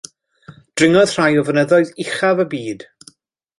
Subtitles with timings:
[0.81, 2.85] Dringodd rhai o fynyddoedd uchaf y byd.